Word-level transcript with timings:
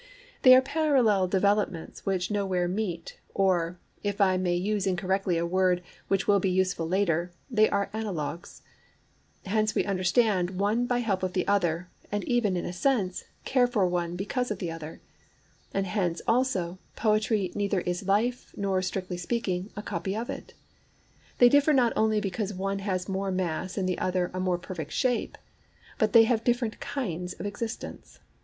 They 0.41 0.55
are 0.55 0.63
parallel 0.63 1.27
developments 1.27 2.07
which 2.07 2.31
nowhere 2.31 2.67
meet, 2.67 3.19
or, 3.35 3.77
if 4.01 4.19
I 4.19 4.35
may 4.35 4.55
use 4.55 4.87
incorrectly 4.87 5.37
a 5.37 5.45
word 5.45 5.83
which 6.07 6.27
will 6.27 6.39
be 6.39 6.49
useful 6.49 6.87
later, 6.87 7.31
they 7.51 7.69
are 7.69 7.87
analogues. 7.93 8.63
Hence 9.45 9.75
we 9.75 9.85
understand 9.85 10.57
one 10.59 10.87
by 10.87 11.01
help 11.01 11.21
of 11.21 11.33
the 11.33 11.47
other, 11.47 11.87
and 12.11 12.23
even, 12.23 12.57
in 12.57 12.65
a 12.65 12.73
sense, 12.73 13.25
care 13.45 13.67
for 13.67 13.85
one 13.85 14.15
because 14.15 14.49
of 14.49 14.57
the 14.57 14.71
other; 14.71 15.01
but 15.71 15.83
hence 15.83 16.19
also, 16.27 16.79
poetry 16.95 17.51
neither 17.53 17.81
is 17.81 18.07
life, 18.07 18.55
nor,[Pg 18.57 18.83
10] 18.85 18.87
strictly 18.87 19.17
speaking, 19.17 19.69
a 19.77 19.83
copy 19.83 20.15
of 20.17 20.31
it. 20.31 20.55
They 21.37 21.47
differ 21.47 21.73
not 21.73 21.93
only 21.95 22.19
because 22.19 22.55
one 22.55 22.79
has 22.79 23.07
more 23.07 23.29
mass 23.29 23.77
and 23.77 23.87
the 23.87 23.99
other 23.99 24.31
a 24.33 24.39
more 24.39 24.57
perfect 24.57 24.93
shape; 24.93 25.37
but 25.99 26.11
they 26.13 26.23
have 26.23 26.43
different 26.43 26.79
kinds 26.79 27.33
of 27.33 27.45
existence. 27.45 28.17